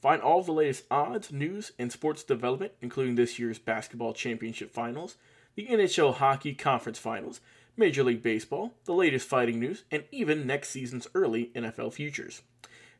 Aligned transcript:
Find 0.00 0.22
all 0.22 0.40
of 0.40 0.46
the 0.46 0.52
latest 0.52 0.84
odds, 0.90 1.32
news, 1.32 1.72
and 1.78 1.90
sports 1.90 2.22
development, 2.22 2.72
including 2.80 3.16
this 3.16 3.38
year's 3.38 3.58
basketball 3.58 4.12
championship 4.12 4.72
finals, 4.72 5.16
the 5.56 5.66
NHL 5.66 6.14
hockey 6.14 6.54
conference 6.54 6.98
finals, 6.98 7.40
Major 7.76 8.04
League 8.04 8.22
Baseball, 8.22 8.74
the 8.84 8.92
latest 8.92 9.28
fighting 9.28 9.58
news, 9.58 9.82
and 9.90 10.04
even 10.12 10.46
next 10.46 10.68
season's 10.68 11.08
early 11.14 11.50
NFL 11.54 11.92
futures. 11.92 12.42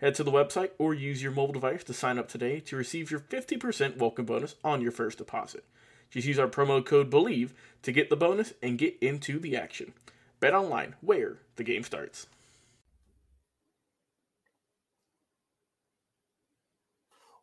Head 0.00 0.16
to 0.16 0.24
the 0.24 0.32
website 0.32 0.70
or 0.78 0.92
use 0.92 1.22
your 1.22 1.32
mobile 1.32 1.52
device 1.52 1.84
to 1.84 1.92
sign 1.92 2.18
up 2.18 2.28
today 2.28 2.58
to 2.60 2.76
receive 2.76 3.10
your 3.10 3.20
50% 3.20 3.96
welcome 3.96 4.26
bonus 4.26 4.56
on 4.64 4.80
your 4.80 4.92
first 4.92 5.18
deposit. 5.18 5.64
Just 6.10 6.26
use 6.26 6.38
our 6.38 6.48
promo 6.48 6.84
code 6.84 7.10
BELIEVE 7.10 7.52
to 7.82 7.92
get 7.92 8.10
the 8.10 8.16
bonus 8.16 8.54
and 8.62 8.78
get 8.78 8.96
into 9.00 9.38
the 9.38 9.56
action. 9.56 9.92
Bet 10.40 10.54
online, 10.54 10.94
where 11.00 11.38
the 11.56 11.64
game 11.64 11.82
starts. 11.82 12.26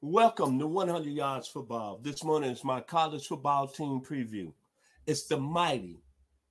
Welcome 0.07 0.59
to 0.59 0.67
100 0.67 1.07
Yards 1.07 1.47
Football. 1.47 1.97
This 1.99 2.23
morning 2.23 2.51
is 2.51 2.63
my 2.63 2.79
college 2.79 3.25
football 3.25 3.67
team 3.67 4.01
preview. 4.07 4.53
It's 5.07 5.25
the 5.25 5.35
mighty, 5.35 5.97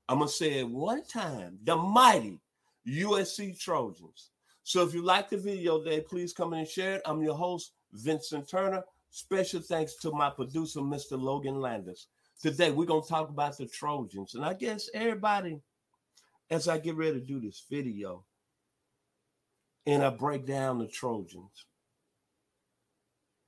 I'm 0.08 0.18
going 0.18 0.28
to 0.28 0.34
say 0.34 0.58
it 0.58 0.68
one 0.68 1.04
time, 1.04 1.60
the 1.62 1.76
mighty 1.76 2.40
USC 2.84 3.56
Trojans. 3.56 4.30
So 4.64 4.82
if 4.82 4.92
you 4.92 5.02
like 5.02 5.30
the 5.30 5.36
video 5.36 5.78
today, 5.78 6.00
please 6.00 6.32
come 6.32 6.52
in 6.52 6.58
and 6.58 6.68
share 6.68 6.96
it. 6.96 7.02
I'm 7.04 7.22
your 7.22 7.36
host, 7.36 7.74
Vincent 7.92 8.48
Turner. 8.50 8.82
Special 9.10 9.60
thanks 9.60 9.94
to 10.02 10.10
my 10.10 10.30
producer, 10.30 10.80
Mr. 10.80 11.12
Logan 11.12 11.60
Landis. 11.60 12.08
Today, 12.42 12.72
we're 12.72 12.86
going 12.86 13.04
to 13.04 13.08
talk 13.08 13.28
about 13.28 13.56
the 13.56 13.66
Trojans. 13.66 14.34
And 14.34 14.44
I 14.44 14.54
guess 14.54 14.90
everybody, 14.92 15.60
as 16.50 16.66
I 16.66 16.78
get 16.78 16.96
ready 16.96 17.20
to 17.20 17.24
do 17.24 17.38
this 17.38 17.64
video, 17.70 18.24
and 19.86 20.02
I 20.02 20.10
break 20.10 20.44
down 20.44 20.80
the 20.80 20.88
Trojans, 20.88 21.66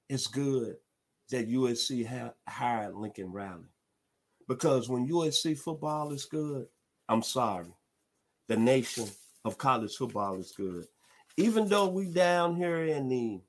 it's 0.08 0.26
good 0.26 0.76
that 1.30 1.48
USC 1.48 2.06
ha- 2.06 2.34
hired 2.48 2.94
Lincoln 2.94 3.32
Riley. 3.32 3.68
Because 4.48 4.88
when 4.88 5.08
USC 5.08 5.58
football 5.58 6.12
is 6.12 6.24
good, 6.24 6.66
I'm 7.08 7.22
sorry, 7.22 7.74
the 8.48 8.56
nation 8.56 9.08
of 9.44 9.58
college 9.58 9.96
football 9.96 10.38
is 10.38 10.52
good. 10.52 10.86
Even 11.36 11.68
though 11.68 11.88
we 11.88 12.06
down 12.06 12.54
here 12.56 12.84
in 12.84 13.08
the, 13.08 13.40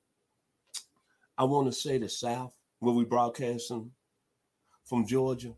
I 1.36 1.44
want 1.44 1.66
to 1.66 1.72
say 1.72 1.98
the 1.98 2.08
South, 2.08 2.52
where 2.80 2.94
we 2.94 3.04
broadcasting 3.04 3.90
from 4.84 5.06
Georgia, 5.06 5.54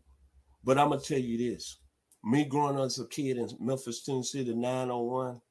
but 0.63 0.77
I'm 0.77 0.89
gonna 0.89 1.01
tell 1.01 1.19
you 1.19 1.37
this: 1.37 1.77
me 2.23 2.45
growing 2.45 2.77
up 2.77 2.85
as 2.85 2.99
a 2.99 3.07
kid 3.07 3.37
in 3.37 3.49
Memphis, 3.59 4.03
Tennessee, 4.03 4.43
the 4.43 4.53
901, 4.53 5.41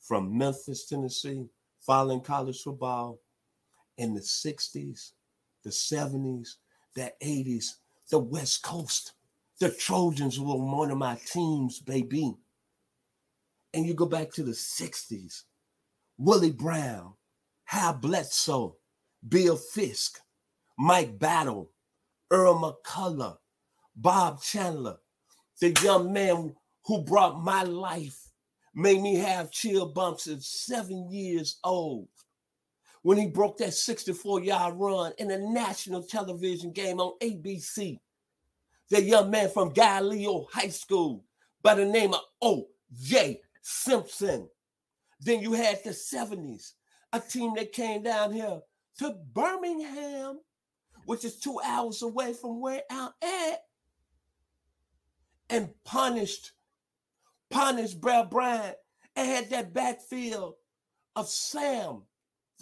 from 0.00 0.36
Memphis, 0.36 0.86
Tennessee, 0.86 1.46
following 1.80 2.20
college 2.20 2.62
football 2.62 3.20
in 3.98 4.14
the 4.14 4.20
60s, 4.20 5.12
the 5.64 5.70
70s, 5.70 6.54
the 6.94 7.12
80s, 7.22 7.76
the 8.10 8.18
West 8.18 8.62
Coast. 8.62 9.12
The 9.60 9.70
Trojans 9.70 10.40
were 10.40 10.56
one 10.56 10.90
of 10.90 10.98
my 10.98 11.18
teams, 11.26 11.80
baby. 11.80 12.34
And 13.74 13.86
you 13.86 13.94
go 13.94 14.06
back 14.06 14.32
to 14.32 14.42
the 14.42 14.52
60s, 14.52 15.42
Willie 16.18 16.50
Brown, 16.50 17.14
Hal 17.64 17.94
Bedsole, 17.94 18.74
Bill 19.28 19.56
Fisk, 19.56 20.20
Mike 20.78 21.18
Battle, 21.18 21.70
Earl 22.30 22.76
McCullough, 22.84 23.38
Bob 23.94 24.42
Chandler, 24.42 24.98
the 25.60 25.70
young 25.82 26.12
man 26.12 26.54
who 26.84 27.02
brought 27.02 27.42
my 27.42 27.62
life, 27.62 28.18
made 28.74 29.00
me 29.00 29.16
have 29.16 29.50
chill 29.50 29.86
bumps 29.86 30.26
at 30.26 30.42
seven 30.42 31.10
years 31.10 31.58
old 31.62 32.08
when 33.02 33.18
he 33.18 33.26
broke 33.26 33.58
that 33.58 33.74
64 33.74 34.40
yard 34.40 34.74
run 34.76 35.12
in 35.18 35.30
a 35.30 35.38
national 35.38 36.02
television 36.02 36.72
game 36.72 37.00
on 37.00 37.18
ABC. 37.20 37.98
The 38.90 39.02
young 39.02 39.30
man 39.30 39.50
from 39.50 39.72
Galileo 39.72 40.46
High 40.52 40.68
School 40.68 41.24
by 41.62 41.74
the 41.74 41.84
name 41.84 42.14
of 42.14 42.20
O.J. 42.40 43.40
Simpson. 43.60 44.48
Then 45.20 45.40
you 45.40 45.52
had 45.52 45.82
the 45.84 45.90
70s, 45.90 46.72
a 47.12 47.20
team 47.20 47.54
that 47.56 47.72
came 47.72 48.02
down 48.02 48.32
here 48.32 48.60
to 48.98 49.16
Birmingham, 49.32 50.40
which 51.06 51.24
is 51.24 51.38
two 51.38 51.58
hours 51.64 52.02
away 52.02 52.34
from 52.34 52.60
where 52.60 52.82
I'm 52.90 53.10
at, 53.22 53.60
and 55.48 55.70
punished, 55.84 56.52
punished 57.50 58.00
Bear 58.00 58.24
Bryant 58.24 58.76
and 59.16 59.28
had 59.28 59.50
that 59.50 59.74
backfield 59.74 60.54
of 61.14 61.28
Sam 61.28 62.02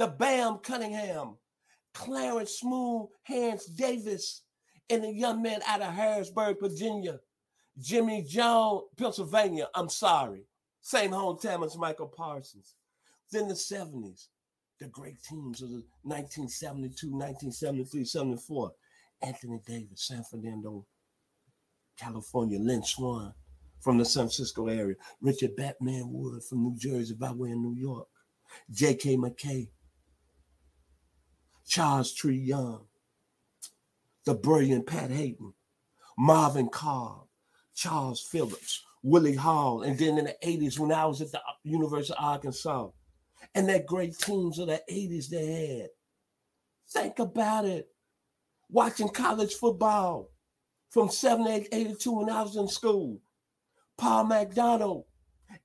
the 0.01 0.07
Bam 0.07 0.57
Cunningham, 0.63 1.37
Clarence 1.93 2.53
Smooth 2.61 3.11
Hands 3.25 3.63
Davis, 3.67 4.45
and 4.89 5.05
a 5.05 5.13
young 5.13 5.43
man 5.43 5.61
out 5.67 5.83
of 5.83 5.93
Harrisburg, 5.93 6.57
Virginia, 6.59 7.21
Jimmy 7.79 8.23
Jones, 8.27 8.85
Pennsylvania. 8.97 9.69
I'm 9.75 9.91
sorry. 9.91 10.47
Same 10.81 11.11
hometown 11.11 11.67
as 11.67 11.77
Michael 11.77 12.09
Parsons. 12.09 12.77
Then 13.31 13.47
the 13.47 13.53
70s, 13.53 14.29
the 14.79 14.89
great 14.89 15.23
teams 15.23 15.61
of 15.61 15.69
the 15.69 15.85
1972, 16.05 17.11
1973, 17.11 18.03
74. 18.03 18.73
Anthony 19.21 19.61
Davis, 19.67 20.07
San 20.07 20.25
Fernando, 20.25 20.87
California, 21.99 22.59
Lynn 22.59 22.83
Swann 22.83 23.35
from 23.81 23.99
the 23.99 24.07
San 24.07 24.23
Francisco 24.23 24.69
area, 24.69 24.97
Richard 25.21 25.57
Batman 25.57 26.05
Wood 26.07 26.43
from 26.43 26.63
New 26.63 26.77
Jersey 26.79 27.13
by 27.13 27.33
way 27.33 27.51
of 27.51 27.59
New 27.59 27.75
York, 27.75 28.09
J.K. 28.71 29.19
McKay 29.19 29.69
Charles 31.71 32.13
Tree 32.13 32.37
Young, 32.37 32.87
the 34.27 34.35
brilliant 34.35 34.89
Pat 34.89 35.09
Haden, 35.09 35.55
Marvin 36.19 36.69
Cobb, 36.69 37.29
Charles 37.77 38.21
Phillips, 38.21 38.85
Willie 39.05 39.37
Hall, 39.37 39.83
and 39.83 39.97
then 39.97 40.19
in 40.19 40.25
the 40.25 40.37
80s 40.45 40.81
when 40.81 40.91
I 40.91 41.07
was 41.07 41.21
at 41.21 41.31
the 41.31 41.41
University 41.63 42.13
of 42.19 42.25
Arkansas, 42.25 42.89
and 43.55 43.69
that 43.69 43.87
great 43.87 44.19
teams 44.19 44.59
of 44.59 44.67
the 44.67 44.83
80s 44.91 45.29
they 45.29 45.79
had. 45.79 45.91
Think 46.91 47.21
about 47.21 47.67
it. 47.67 47.89
Watching 48.69 49.09
college 49.09 49.55
football 49.55 50.29
from 50.91 51.09
78, 51.09 52.05
when 52.05 52.31
I 52.31 52.43
was 52.43 52.57
in 52.57 52.67
school. 52.67 53.21
Paul 53.97 54.25
McDonald, 54.25 55.05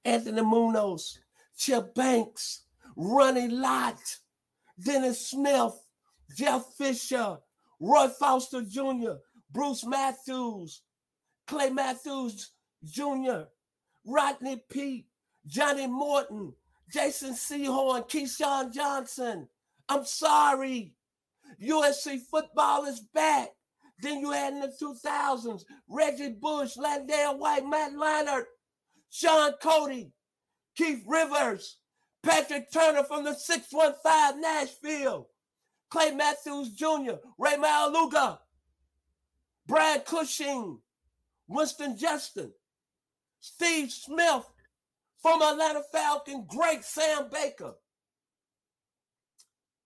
Anthony 0.03 0.43
Munoz, 0.43 1.17
Chip 1.57 1.95
Banks, 1.95 2.65
Ronnie 2.95 3.47
Lott, 3.47 3.97
Dennis 4.79 5.29
Smith, 5.29 5.73
Jeff 6.33 6.65
Fisher, 6.77 7.37
Roy 7.79 8.07
Foster 8.07 8.61
Jr., 8.61 9.13
Bruce 9.51 9.85
Matthews, 9.85 10.81
Clay 11.47 11.69
Matthews 11.69 12.51
Jr., 12.83 13.43
Rodney 14.05 14.63
Peete, 14.69 15.07
Johnny 15.45 15.87
Morton, 15.87 16.53
Jason 16.91 17.33
Sehorn, 17.33 18.07
Keyshawn 18.09 18.73
Johnson. 18.73 19.47
I'm 19.89 20.05
sorry. 20.05 20.93
USC 21.61 22.19
football 22.19 22.85
is 22.85 22.99
back. 23.13 23.49
Then 24.01 24.19
you 24.19 24.31
had 24.31 24.53
in 24.53 24.59
the 24.59 24.73
2000s 24.81 25.63
Reggie 25.87 26.35
Bush, 26.39 26.75
LenDale 26.77 27.37
White, 27.37 27.67
Matt 27.67 27.93
Leinart, 27.93 28.45
Shaun 29.09 29.53
Cody, 29.61 30.11
Keith 30.75 31.03
Rivers, 31.07 31.77
Patrick 32.21 32.71
Turner 32.71 33.03
from 33.03 33.23
the 33.23 33.33
615 33.33 34.41
Nashville, 34.41 35.29
Clay 35.89 36.11
Matthews 36.11 36.71
Jr., 36.71 37.13
Rey 37.37 37.55
Maualuga, 37.57 38.39
Brad 39.67 40.05
Cushing, 40.05 40.79
Winston 41.47 41.97
Justice, 41.97 42.51
Steve 43.39 43.91
Smith, 43.91 44.45
former 45.21 45.45
Atlanta 45.45 45.81
Falcon, 45.91 46.45
great 46.47 46.83
Sam 46.83 47.29
Baker. 47.31 47.73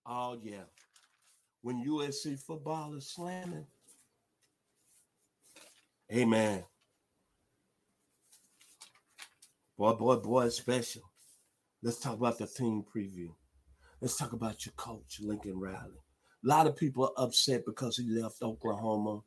Oh, 0.06 0.38
yeah. 0.42 0.64
When 1.62 1.86
USC 1.86 2.40
football 2.40 2.96
is 2.96 3.12
slamming, 3.12 3.66
amen. 6.12 6.64
Boy, 9.78 9.94
boy, 9.94 10.16
boy, 10.18 10.50
special. 10.50 11.04
Let's 11.82 12.00
talk 12.00 12.16
about 12.16 12.38
the 12.38 12.48
team 12.48 12.84
preview. 12.84 13.30
Let's 14.02 14.16
talk 14.16 14.34
about 14.34 14.66
your 14.66 14.74
coach, 14.78 15.20
Lincoln 15.20 15.60
Riley. 15.60 16.02
A 16.44 16.48
lot 16.48 16.68
of 16.68 16.78
people 16.78 17.06
are 17.06 17.24
upset 17.26 17.66
because 17.66 17.98
he 17.98 18.10
left 18.10 18.42
Oklahoma. 18.42 19.22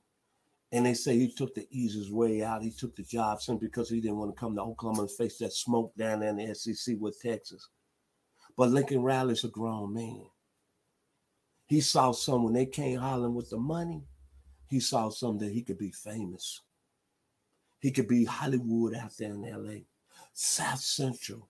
And 0.75 0.87
they 0.87 0.95
say 0.95 1.19
he 1.19 1.31
took 1.31 1.55
the 1.55 1.69
easiest 1.71 2.11
way 2.11 2.43
out. 2.43 2.63
He 2.63 2.71
took 2.71 2.97
the 2.97 3.03
job 3.03 3.43
simply 3.43 3.69
because 3.69 3.91
he 3.91 4.01
didn't 4.01 4.17
want 4.17 4.35
to 4.35 4.41
come 4.41 4.55
to 4.55 4.63
Oklahoma 4.63 5.03
and 5.03 5.11
face 5.11 5.37
that 5.39 5.53
smoke 5.53 5.95
down 5.97 6.21
there 6.21 6.31
in 6.31 6.37
the 6.37 6.55
SEC 6.55 6.97
with 6.99 7.21
Texas. 7.21 7.69
But 8.57 8.71
Lincoln 8.71 9.03
Riley's 9.03 9.45
a 9.45 9.49
grown 9.49 9.93
man. 9.93 10.25
He 11.67 11.83
saw 11.83 12.13
some 12.13 12.45
when 12.45 12.55
they 12.55 12.65
came 12.65 12.99
hollering 12.99 13.35
with 13.35 13.51
the 13.51 13.59
money. 13.59 14.05
He 14.67 14.81
saw 14.81 15.11
some 15.11 15.37
that 15.39 15.53
he 15.53 15.61
could 15.61 15.79
be 15.79 15.91
famous. 15.91 16.63
He 17.81 17.91
could 17.91 18.09
be 18.09 18.25
Hollywood 18.25 18.95
out 18.95 19.13
there 19.19 19.33
in 19.33 19.43
LA, 19.43 19.81
South 20.33 20.81
Central, 20.81 21.49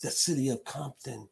the 0.00 0.10
city 0.10 0.48
of 0.48 0.64
Compton. 0.64 1.28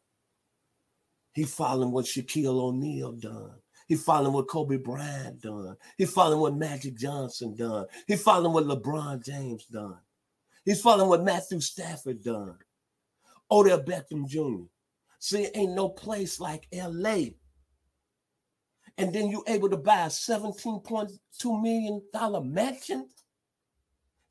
He 1.33 1.43
following 1.43 1.91
what 1.91 2.05
Shaquille 2.05 2.59
O'Neal 2.59 3.13
done. 3.13 3.53
He 3.87 3.95
following 3.95 4.33
what 4.33 4.47
Kobe 4.47 4.77
Bryant 4.77 5.41
done. 5.41 5.75
He 5.97 6.05
following 6.05 6.39
what 6.39 6.55
Magic 6.55 6.95
Johnson 6.95 7.55
done. 7.55 7.85
He 8.07 8.15
following 8.15 8.53
what 8.53 8.65
LeBron 8.65 9.23
James 9.23 9.65
done. 9.65 9.97
He's 10.63 10.81
following 10.81 11.09
what 11.09 11.23
Matthew 11.23 11.59
Stafford 11.59 12.23
done. 12.23 12.55
Odell 13.51 13.81
Beckham 13.81 14.27
Jr. 14.27 14.63
See, 15.19 15.49
ain't 15.53 15.73
no 15.73 15.89
place 15.89 16.39
like 16.39 16.67
LA. 16.73 17.31
And 18.97 19.13
then 19.13 19.29
you 19.29 19.43
able 19.47 19.69
to 19.69 19.77
buy 19.77 20.01
a 20.01 20.07
$17.2 20.07 21.61
million 21.61 22.53
mansion. 22.53 23.09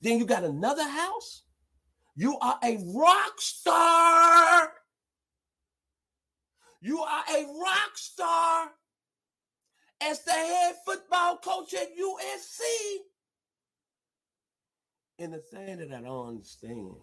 Then 0.01 0.19
you 0.19 0.25
got 0.25 0.45
another 0.45 0.89
house. 0.89 1.43
You 2.17 2.39
are 2.41 2.59
a 2.63 2.79
rock 2.95 3.41
star. 3.41 4.73
You 6.81 7.01
are 7.01 7.25
a 7.29 7.45
rock 7.45 7.93
star 7.95 8.71
as 10.03 10.25
the 10.25 10.33
head 10.33 10.75
football 10.85 11.37
coach 11.37 11.75
at 11.75 11.89
USC. 11.97 12.61
And 15.19 15.35
the 15.35 15.39
thing 15.39 15.77
that 15.79 15.93
I 15.93 16.01
don't 16.01 16.29
understand, 16.29 16.95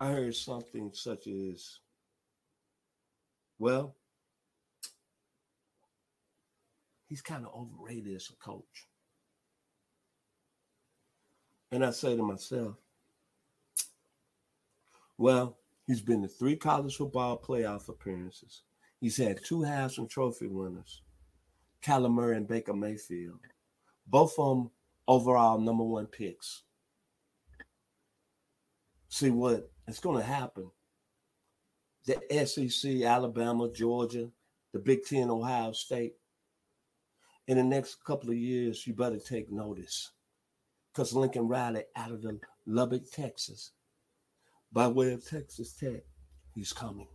I 0.00 0.08
heard 0.08 0.34
something 0.34 0.90
such 0.94 1.26
as, 1.26 1.80
well, 3.58 3.94
he's 7.06 7.20
kind 7.20 7.44
of 7.44 7.52
overrated 7.54 8.16
as 8.16 8.30
a 8.30 8.36
coach. 8.42 8.88
And 11.70 11.84
I 11.84 11.90
say 11.90 12.16
to 12.16 12.22
myself, 12.22 12.76
well, 15.18 15.58
he's 15.86 16.00
been 16.00 16.22
to 16.22 16.28
three 16.28 16.56
college 16.56 16.96
football 16.96 17.36
playoff 17.36 17.90
appearances. 17.90 18.62
He's 19.00 19.16
had 19.16 19.42
two 19.42 19.60
Heisman 19.60 20.10
Trophy 20.10 20.46
winners, 20.46 21.00
Kyler 21.82 22.10
Murray 22.10 22.36
and 22.36 22.46
Baker 22.46 22.74
Mayfield. 22.74 23.38
Both 24.06 24.38
of 24.38 24.56
them 24.56 24.70
overall 25.08 25.58
number 25.58 25.84
one 25.84 26.06
picks. 26.06 26.64
See 29.08 29.30
what 29.30 29.70
is 29.88 30.00
going 30.00 30.18
to 30.18 30.24
happen. 30.24 30.70
The 32.04 32.46
SEC, 32.46 33.02
Alabama, 33.02 33.70
Georgia, 33.72 34.28
the 34.72 34.78
Big 34.78 35.04
Ten, 35.04 35.30
Ohio 35.30 35.72
State. 35.72 36.14
In 37.48 37.56
the 37.56 37.64
next 37.64 38.04
couple 38.04 38.30
of 38.30 38.36
years, 38.36 38.86
you 38.86 38.94
better 38.94 39.18
take 39.18 39.50
notice. 39.50 40.12
Because 40.92 41.14
Lincoln 41.14 41.48
Riley 41.48 41.84
out 41.96 42.12
of 42.12 42.22
the 42.22 42.38
Lubbock, 42.66 43.10
Texas, 43.10 43.72
by 44.72 44.86
way 44.86 45.12
of 45.12 45.26
Texas 45.26 45.72
Tech, 45.72 46.02
he's 46.54 46.72
coming. 46.72 47.08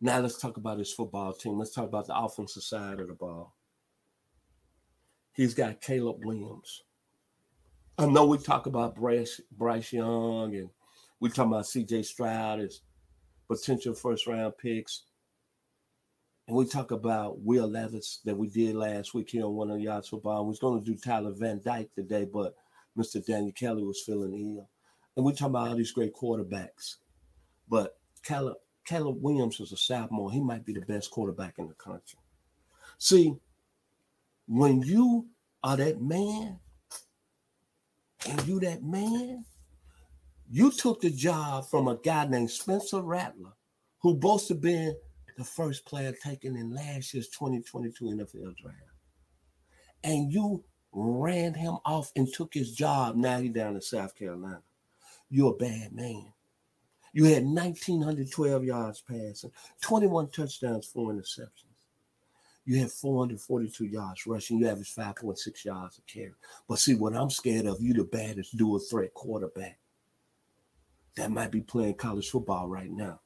Now 0.00 0.20
let's 0.20 0.38
talk 0.38 0.56
about 0.56 0.78
his 0.78 0.92
football 0.92 1.32
team. 1.32 1.58
Let's 1.58 1.72
talk 1.72 1.86
about 1.86 2.06
the 2.06 2.16
offensive 2.16 2.62
side 2.62 3.00
of 3.00 3.08
the 3.08 3.14
ball. 3.14 3.54
He's 5.32 5.54
got 5.54 5.80
Caleb 5.80 6.24
Williams. 6.24 6.82
I 7.98 8.06
know 8.06 8.26
we 8.26 8.38
talk 8.38 8.66
about 8.66 8.94
Bryce, 8.94 9.40
Bryce 9.50 9.92
Young 9.92 10.54
and 10.54 10.68
we 11.18 11.30
talk 11.30 11.46
about 11.46 11.64
CJ 11.64 12.04
Stroud 12.04 12.60
as 12.60 12.82
potential 13.48 13.94
first 13.94 14.26
round 14.26 14.58
picks. 14.58 15.04
And 16.46 16.56
we 16.56 16.66
talk 16.66 16.90
about 16.90 17.40
Will 17.40 17.66
Levis 17.66 18.20
that 18.24 18.36
we 18.36 18.48
did 18.48 18.76
last 18.76 19.14
week 19.14 19.30
here 19.30 19.44
on 19.44 19.54
one 19.54 19.70
of 19.70 19.80
Yards 19.80 20.08
Football. 20.08 20.44
We 20.44 20.50
was 20.50 20.58
going 20.58 20.78
to 20.78 20.90
do 20.90 20.96
Tyler 20.96 21.32
Van 21.34 21.60
Dyke 21.64 21.92
today, 21.94 22.26
but 22.30 22.54
Mr. 22.96 23.24
Daniel 23.24 23.52
Kelly 23.52 23.82
was 23.82 24.02
feeling 24.02 24.34
ill. 24.34 24.68
And 25.16 25.24
we 25.24 25.32
talk 25.32 25.48
about 25.48 25.68
all 25.68 25.76
these 25.76 25.92
great 25.92 26.14
quarterbacks. 26.14 26.96
But 27.68 27.98
Caleb, 28.22 28.58
Caleb 28.86 29.20
Williams 29.20 29.60
is 29.60 29.72
a 29.72 29.76
sophomore. 29.76 30.30
He 30.30 30.40
might 30.40 30.64
be 30.64 30.72
the 30.72 30.80
best 30.80 31.10
quarterback 31.10 31.58
in 31.58 31.68
the 31.68 31.74
country. 31.74 32.18
See, 32.98 33.34
when 34.46 34.82
you 34.82 35.26
are 35.62 35.76
that 35.76 36.00
man, 36.00 36.58
and 38.28 38.46
you 38.46 38.60
that 38.60 38.82
man, 38.82 39.44
you 40.50 40.70
took 40.70 41.00
the 41.00 41.10
job 41.10 41.68
from 41.68 41.88
a 41.88 41.96
guy 41.96 42.26
named 42.26 42.50
Spencer 42.50 43.02
Rattler, 43.02 43.52
who 44.00 44.14
boasted 44.14 44.60
being 44.60 44.94
the 45.36 45.44
first 45.44 45.84
player 45.84 46.12
taken 46.12 46.56
in 46.56 46.72
last 46.72 47.12
year's 47.12 47.28
2022 47.28 48.04
NFL 48.04 48.56
draft. 48.56 48.78
And 50.04 50.32
you 50.32 50.64
ran 50.92 51.54
him 51.54 51.76
off 51.84 52.12
and 52.16 52.32
took 52.32 52.54
his 52.54 52.72
job. 52.72 53.16
Now 53.16 53.40
he's 53.40 53.52
down 53.52 53.74
in 53.74 53.82
South 53.82 54.14
Carolina. 54.14 54.62
You're 55.28 55.52
a 55.52 55.56
bad 55.56 55.92
man. 55.92 56.32
You 57.16 57.24
had 57.24 57.46
1,912 57.46 58.64
yards 58.64 59.00
passing, 59.00 59.50
21 59.80 60.28
touchdowns, 60.28 60.84
four 60.84 61.14
interceptions. 61.14 61.86
You 62.66 62.78
had 62.78 62.90
442 62.90 63.86
yards 63.86 64.26
rushing. 64.26 64.58
You 64.58 64.68
averaged 64.68 64.94
5.6 64.94 65.64
yards 65.64 65.96
a 65.98 66.02
carry. 66.02 66.34
But 66.68 66.78
see, 66.78 66.94
what 66.94 67.16
I'm 67.16 67.30
scared 67.30 67.64
of, 67.64 67.80
you 67.80 67.94
the 67.94 68.04
baddest 68.04 68.54
dual 68.58 68.80
threat 68.80 69.14
quarterback 69.14 69.78
that 71.16 71.30
might 71.30 71.50
be 71.50 71.62
playing 71.62 71.94
college 71.94 72.28
football 72.28 72.68
right 72.68 72.90
now. 72.90 73.20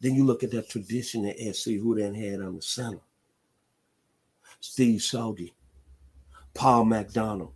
Then 0.00 0.16
you 0.16 0.24
look 0.24 0.42
at 0.42 0.50
that 0.50 0.68
tradition 0.68 1.26
at 1.26 1.54
SC, 1.54 1.74
who 1.74 1.94
then 1.94 2.12
had 2.12 2.40
on 2.40 2.56
the 2.56 2.62
center. 2.62 3.02
Steve 4.58 5.00
Sogge, 5.00 5.52
Paul 6.54 6.86
McDonald, 6.86 7.52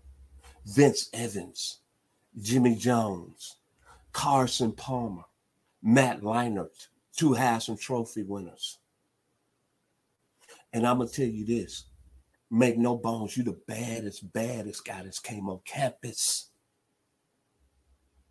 Vince 0.64 1.10
Evans, 1.12 1.78
Jimmy 2.40 2.76
Jones, 2.76 3.57
Carson 4.18 4.72
Palmer, 4.72 5.22
Matt 5.80 6.22
Leinart, 6.22 6.88
two 7.16 7.30
Heisman 7.30 7.80
Trophy 7.80 8.24
winners. 8.24 8.78
And 10.72 10.84
I'm 10.84 10.98
gonna 10.98 11.08
tell 11.08 11.24
you 11.24 11.46
this: 11.46 11.84
make 12.50 12.76
no 12.76 12.96
bones, 12.96 13.36
you 13.36 13.44
the 13.44 13.60
baddest, 13.68 14.32
baddest 14.32 14.84
guy 14.84 15.04
that's 15.04 15.20
came 15.20 15.48
on 15.48 15.60
campus. 15.64 16.50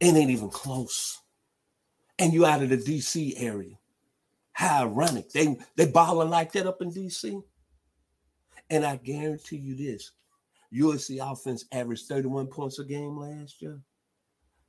It 0.01 0.13
ain't 0.13 0.29
even 0.29 0.49
close. 0.49 1.21
And 2.19 2.33
you 2.33 2.45
out 2.45 2.63
of 2.63 2.67
the 2.67 2.77
DC 2.77 3.41
area. 3.41 3.77
How 4.51 4.83
ironic. 4.83 5.31
They 5.31 5.57
they 5.77 5.85
balling 5.85 6.29
like 6.29 6.51
that 6.51 6.67
up 6.67 6.81
in 6.81 6.91
DC. 6.91 7.41
And 8.69 8.85
I 8.85 8.97
guarantee 8.97 9.55
you 9.55 9.73
this: 9.73 10.11
USC 10.73 11.19
offense 11.21 11.63
averaged 11.71 12.07
31 12.07 12.47
points 12.47 12.77
a 12.77 12.83
game 12.83 13.15
last 13.15 13.61
year. 13.61 13.79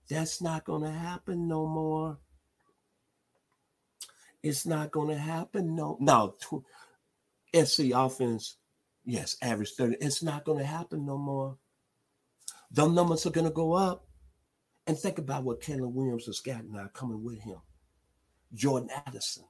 That's 0.09 0.41
not 0.41 0.65
going 0.65 0.83
to 0.83 0.91
happen 0.91 1.49
no 1.49 1.67
more. 1.67 2.19
It's 4.43 4.67
not 4.67 4.91
going 4.91 5.09
to 5.09 5.19
happen 5.19 5.75
no. 5.75 5.99
No, 6.01 6.37
SC 7.55 7.91
offense, 7.95 8.57
yes, 9.05 9.37
average 9.43 9.73
30. 9.73 9.97
It's 10.01 10.23
not 10.23 10.45
going 10.45 10.59
to 10.59 10.65
happen 10.65 11.05
no 11.05 11.19
more. 11.19 11.59
The 12.71 12.87
numbers 12.87 13.27
are 13.27 13.31
going 13.31 13.47
to 13.47 13.53
go 13.53 13.73
up. 13.73 14.05
And 14.87 14.99
think 14.99 15.19
about 15.19 15.45
what 15.45 15.61
Caleb 15.61 15.95
Williams 15.95 16.25
has 16.27 16.41
got 16.41 16.65
now 16.65 16.89
coming 16.95 17.23
with 17.23 17.41
him. 17.43 17.59
Jordan 18.55 18.89
Addison, 19.07 19.45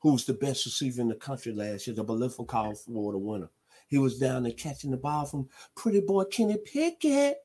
who's 0.00 0.24
the 0.24 0.34
best 0.34 0.64
receiver 0.64 1.00
in 1.00 1.08
the 1.08 1.14
country 1.14 1.52
last 1.52 1.86
year, 1.86 1.94
the 1.94 2.04
Biletnikoff 2.04 2.88
Award 2.88 3.16
winner. 3.16 3.50
He 3.86 3.98
was 3.98 4.18
down 4.18 4.42
there 4.42 4.52
catching 4.52 4.90
the 4.90 4.96
ball 4.96 5.26
from 5.26 5.48
pretty 5.76 6.00
boy 6.00 6.24
Kenny 6.24 6.56
Pickett, 6.56 7.36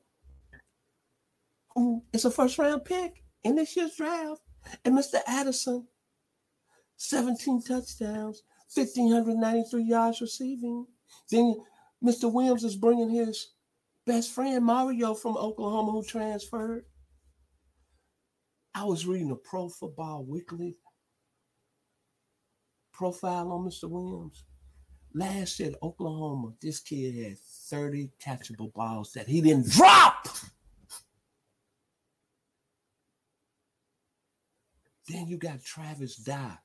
is 2.13 2.25
a 2.25 2.32
first 2.32 2.58
round 2.58 2.86
pick 2.86 3.24
in 3.44 3.55
this 3.55 3.75
year's 3.75 3.96
draft. 3.96 4.41
And 4.84 4.98
Mr. 4.98 5.20
Addison, 5.27 5.88
17 6.98 7.62
touchdowns, 7.62 8.44
1,593 8.74 9.84
yards 9.84 10.22
receiving. 10.22 10.88
Then 11.29 11.55
Mr. 12.03 12.32
Williams 12.32 12.63
is 12.63 12.75
bringing 12.75 13.10
his 13.10 13.51
best 14.05 14.32
friend 14.32 14.63
Mario 14.63 15.13
from 15.13 15.38
Oklahoma 15.38 15.91
who 15.91 16.03
transferred. 16.03 16.86
I 18.74 18.84
was 18.84 19.05
reading 19.05 19.32
a 19.32 19.36
Pro 19.36 19.70
Football 19.70 20.25
Weekly 20.25 20.77
profile 22.91 23.51
on 23.51 23.65
Mr. 23.65 23.89
Williams. 23.89 24.44
Last 25.13 25.60
year 25.60 25.70
at 25.70 25.82
Oklahoma, 25.82 26.53
this 26.62 26.82
kid 26.82 27.15
had 27.15 27.38
30 27.70 28.12
catchable 28.22 28.74
balls 28.74 29.13
that 29.13 29.27
he 29.27 29.41
didn't 29.41 29.70
drop. 29.70 30.27
Then 35.08 35.28
you 35.28 35.38
got 35.38 35.64
Travis 35.64 36.16
Dye, 36.16 36.58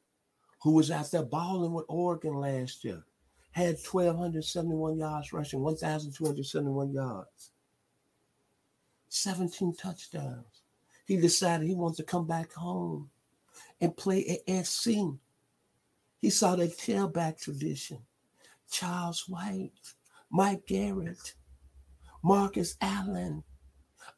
who 0.63 0.73
was 0.73 0.91
out 0.91 1.11
there 1.11 1.23
balling 1.23 1.73
with 1.73 1.85
Oregon 1.89 2.35
last 2.35 2.85
year, 2.85 3.05
had 3.53 3.77
1,271 3.77 4.99
yards 4.99 5.33
rushing, 5.33 5.61
1,271 5.61 6.93
yards, 6.93 7.51
17 9.09 9.75
touchdowns. 9.75 10.63
He 11.07 11.17
decided 11.17 11.67
he 11.67 11.75
wants 11.75 11.97
to 11.97 12.05
come 12.05 12.27
back 12.27 12.53
home 12.53 13.11
and 13.81 13.97
play 13.97 14.41
at 14.49 14.67
SC. 14.67 14.91
He 16.21 16.31
saw 16.31 16.57
that 16.57 16.79
tailback 16.79 17.41
tradition. 17.41 17.99
Charles 18.71 19.29
White, 19.29 19.73
Mike 20.31 20.67
Garrett, 20.67 21.35
Marcus 22.23 22.77
Allen, 22.81 23.43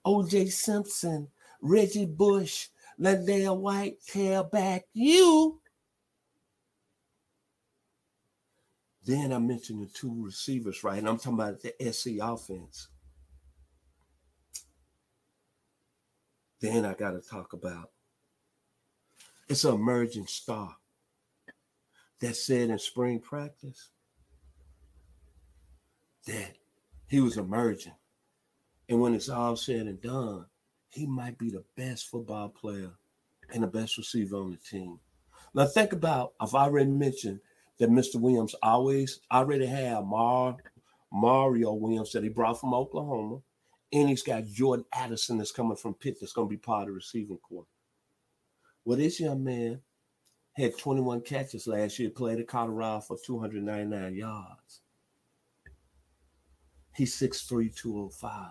O.J. 0.04 0.46
Simpson, 0.46 1.28
Reggie 1.62 2.06
Bush, 2.06 2.68
LenDale 3.02 3.58
White, 3.58 3.96
tailback 4.08 4.82
you. 4.94 5.60
Then 9.04 9.32
I 9.32 9.38
mentioned 9.38 9.82
the 9.82 9.86
two 9.92 10.24
receivers, 10.24 10.84
right? 10.84 10.98
And 10.98 11.08
I'm 11.08 11.18
talking 11.18 11.34
about 11.34 11.60
the 11.60 11.92
SC 11.92 12.18
offense. 12.20 12.88
Then 16.60 16.84
I 16.84 16.94
got 16.94 17.10
to 17.10 17.20
talk 17.20 17.52
about 17.54 17.90
it's 19.48 19.64
an 19.64 19.74
emerging 19.74 20.28
star 20.28 20.76
that 22.20 22.36
said 22.36 22.70
in 22.70 22.78
spring 22.78 23.18
practice 23.18 23.90
that 26.26 26.54
he 27.08 27.20
was 27.20 27.36
emerging. 27.36 27.94
And 28.88 29.00
when 29.00 29.14
it's 29.14 29.28
all 29.28 29.56
said 29.56 29.86
and 29.86 30.00
done, 30.00 30.46
he 30.92 31.06
might 31.06 31.38
be 31.38 31.50
the 31.50 31.64
best 31.76 32.08
football 32.08 32.48
player 32.48 32.90
and 33.52 33.62
the 33.62 33.66
best 33.66 33.96
receiver 33.96 34.36
on 34.36 34.50
the 34.50 34.56
team. 34.56 34.98
Now 35.54 35.66
think 35.66 35.92
about 35.92 36.34
I've 36.40 36.54
already 36.54 36.90
mentioned 36.90 37.40
that 37.78 37.90
Mr. 37.90 38.16
Williams 38.16 38.54
always 38.62 39.20
already 39.30 39.66
had 39.66 40.04
Mar, 40.04 40.56
Mario 41.12 41.72
Williams 41.72 42.12
that 42.12 42.22
he 42.22 42.28
brought 42.28 42.60
from 42.60 42.74
Oklahoma, 42.74 43.40
and 43.92 44.08
he's 44.08 44.22
got 44.22 44.46
Jordan 44.46 44.84
Addison 44.92 45.38
that's 45.38 45.52
coming 45.52 45.76
from 45.76 45.94
Pitt 45.94 46.18
that's 46.20 46.32
going 46.32 46.48
to 46.48 46.50
be 46.50 46.58
part 46.58 46.82
of 46.82 46.88
the 46.88 46.92
receiving 46.92 47.38
corps. 47.38 47.66
Well, 48.84 48.98
this 48.98 49.20
young 49.20 49.42
man 49.42 49.80
had 50.54 50.76
21 50.76 51.22
catches 51.22 51.66
last 51.66 51.98
year, 51.98 52.10
played 52.10 52.38
at 52.38 52.48
Colorado 52.48 53.00
for 53.00 53.16
299 53.24 54.14
yards. 54.14 54.80
He's 56.94 57.18
6'3, 57.18 57.74
205, 57.74 58.46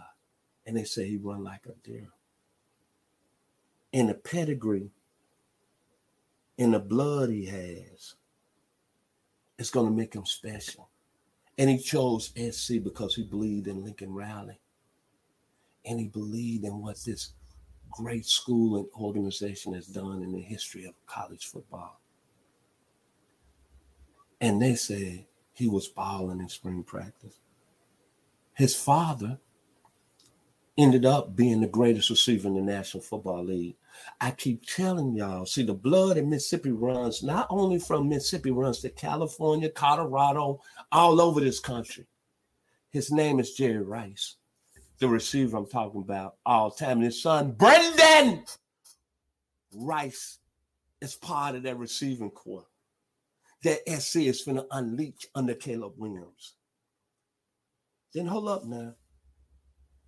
and 0.65 0.75
they 0.75 0.83
say 0.83 1.07
he 1.07 1.17
run 1.17 1.43
like 1.43 1.65
a 1.67 1.73
deer. 1.87 2.07
In 3.91 4.07
the 4.07 4.13
pedigree, 4.13 4.91
in 6.57 6.71
the 6.71 6.79
blood 6.79 7.29
he 7.29 7.45
has, 7.45 8.15
it's 9.57 9.69
going 9.69 9.87
to 9.87 9.95
make 9.95 10.13
him 10.13 10.25
special. 10.25 10.89
And 11.57 11.69
he 11.69 11.77
chose 11.77 12.33
SC 12.35 12.83
because 12.83 13.15
he 13.15 13.23
believed 13.23 13.67
in 13.67 13.83
Lincoln 13.83 14.13
Riley. 14.13 14.59
And 15.85 15.99
he 15.99 16.07
believed 16.07 16.65
in 16.65 16.81
what 16.81 16.97
this 17.05 17.33
great 17.91 18.25
school 18.25 18.77
and 18.77 18.87
organization 18.95 19.73
has 19.73 19.87
done 19.87 20.23
in 20.23 20.31
the 20.31 20.41
history 20.41 20.85
of 20.85 20.93
college 21.05 21.45
football. 21.45 21.99
And 24.39 24.61
they 24.61 24.75
said 24.75 25.25
he 25.53 25.67
was 25.67 25.87
balling 25.87 26.39
in 26.39 26.49
spring 26.49 26.83
practice. 26.83 27.39
His 28.53 28.75
father 28.75 29.39
ended 30.77 31.05
up 31.05 31.35
being 31.35 31.61
the 31.61 31.67
greatest 31.67 32.09
receiver 32.09 32.47
in 32.47 32.55
the 32.55 32.61
National 32.61 33.03
Football 33.03 33.45
League. 33.45 33.75
I 34.19 34.31
keep 34.31 34.65
telling 34.65 35.15
y'all, 35.15 35.45
see, 35.45 35.63
the 35.63 35.73
blood 35.73 36.17
in 36.17 36.29
Mississippi 36.29 36.71
runs 36.71 37.23
not 37.23 37.47
only 37.49 37.77
from 37.79 38.09
Mississippi, 38.09 38.51
runs 38.51 38.79
to 38.79 38.89
California, 38.89 39.69
Colorado, 39.69 40.61
all 40.91 41.21
over 41.21 41.39
this 41.39 41.59
country. 41.59 42.05
His 42.89 43.11
name 43.11 43.39
is 43.39 43.53
Jerry 43.53 43.81
Rice, 43.83 44.35
the 44.99 45.07
receiver 45.07 45.57
I'm 45.57 45.67
talking 45.67 46.01
about 46.01 46.35
all 46.45 46.71
time. 46.71 46.97
And 46.97 47.05
his 47.05 47.21
son, 47.21 47.51
Brendan 47.51 48.43
Rice, 49.73 50.39
is 51.01 51.15
part 51.15 51.55
of 51.55 51.63
that 51.63 51.77
receiving 51.77 52.31
corps 52.31 52.65
that 53.63 53.87
SC 53.87 54.17
is 54.17 54.43
going 54.43 54.57
to 54.57 54.67
unleash 54.71 55.27
under 55.35 55.53
Caleb 55.53 55.93
Williams. 55.97 56.53
Then 58.13 58.25
hold 58.25 58.49
up 58.49 58.65
now. 58.65 58.95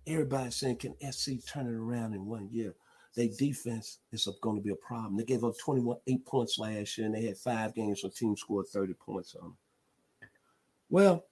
Everybody's 0.06 0.56
saying, 0.56 0.76
can 0.76 0.94
SC 1.12 1.32
turn 1.46 1.66
it 1.66 1.74
around 1.74 2.14
in 2.14 2.26
one 2.26 2.48
year? 2.50 2.74
Their 3.14 3.28
defense 3.28 3.98
is 4.12 4.28
going 4.40 4.56
to 4.56 4.62
be 4.62 4.72
a 4.72 4.76
problem. 4.76 5.16
They 5.16 5.24
gave 5.24 5.44
up 5.44 5.54
21, 5.56 5.98
eight 6.06 6.26
points 6.26 6.58
last 6.58 6.98
year, 6.98 7.06
and 7.06 7.14
they 7.14 7.22
had 7.22 7.36
five 7.36 7.74
games 7.74 8.02
where 8.02 8.10
team 8.10 8.36
scored 8.36 8.66
30 8.66 8.94
points 8.94 9.34
on 9.36 9.42
them. 9.42 9.56
Well, 10.90 11.24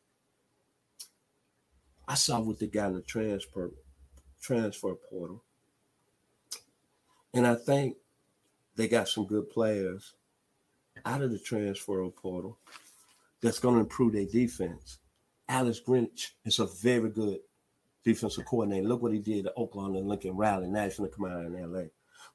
I 2.07 2.14
saw 2.14 2.41
what 2.41 2.59
they 2.59 2.67
got 2.67 2.88
in 2.88 2.95
the 2.95 3.02
transfer 3.02 3.71
transfer 4.41 4.95
portal. 4.95 5.43
And 7.33 7.47
I 7.47 7.55
think 7.55 7.97
they 8.76 8.88
got 8.88 9.09
some 9.09 9.26
good 9.26 9.49
players 9.50 10.14
out 11.07 11.23
of 11.23 11.31
the 11.31 11.38
transfer 11.38 12.07
portal 12.11 12.59
that's 13.41 13.59
going 13.59 13.76
to 13.76 13.81
improve 13.81 14.12
their 14.12 14.26
defense. 14.26 14.99
Alex 15.49 15.81
Grinch 15.87 16.31
is 16.45 16.59
a 16.59 16.67
very 16.67 17.09
good 17.09 17.38
defensive 18.04 18.44
coordinator. 18.44 18.87
Look 18.87 19.02
what 19.02 19.12
he 19.12 19.18
did 19.18 19.47
at 19.47 19.56
Oklahoma 19.56 19.99
and 19.99 20.09
Lincoln 20.09 20.37
Riley, 20.37 20.68
National 20.68 21.09
Command 21.09 21.54
in 21.54 21.73
LA. 21.73 21.82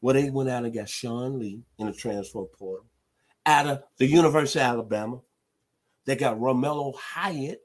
Well, 0.02 0.14
they 0.14 0.30
went 0.30 0.50
out 0.50 0.64
and 0.64 0.74
got 0.74 0.90
Shane 0.90 1.40
Lee 1.40 1.62
in 1.78 1.88
the 1.88 1.94
transfer 1.94 2.44
portal 2.44 2.86
out 3.46 3.68
of 3.68 3.84
the 3.98 4.06
University 4.06 4.60
of 4.60 4.66
Alabama. 4.66 5.20
They 6.06 6.16
got 6.16 6.38
Romello 6.38 6.96
Height 6.96 7.58